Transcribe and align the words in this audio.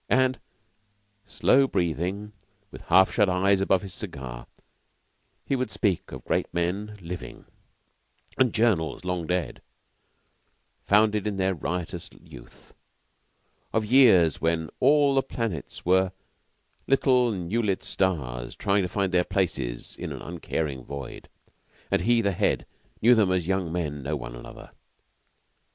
And, 0.09 0.39
slow 1.27 1.67
breathing, 1.67 2.33
with 2.71 2.81
half 2.87 3.13
shut 3.13 3.29
eyes 3.29 3.61
above 3.61 3.83
his 3.83 3.93
cigar, 3.93 4.47
would 5.47 5.69
he 5.69 5.71
speak 5.71 6.11
of 6.11 6.25
great 6.25 6.51
men 6.51 6.97
living, 6.99 7.45
and 8.35 8.51
journals, 8.51 9.05
long 9.05 9.27
dead, 9.27 9.61
founded 10.87 11.27
in 11.27 11.37
their 11.37 11.53
riotous 11.53 12.09
youth; 12.19 12.73
of 13.71 13.85
years 13.85 14.41
when 14.41 14.71
all 14.79 15.13
the 15.13 15.21
planets 15.21 15.85
were 15.85 16.11
little 16.87 17.31
new 17.31 17.61
lit 17.61 17.83
stars 17.83 18.55
trying 18.55 18.81
to 18.81 18.89
find 18.89 19.11
their 19.11 19.23
places 19.23 19.95
in 19.97 20.09
the 20.09 20.25
uncaring 20.27 20.83
void, 20.83 21.29
and 21.91 22.01
he, 22.01 22.21
the 22.23 22.31
Head, 22.31 22.65
knew 23.03 23.13
them 23.13 23.31
as 23.31 23.45
young 23.45 23.71
men 23.71 24.01
know 24.01 24.15
one 24.15 24.35
another. 24.35 24.71